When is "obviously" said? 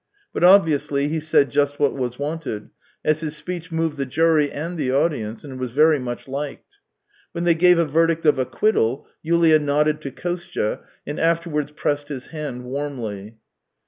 0.43-1.09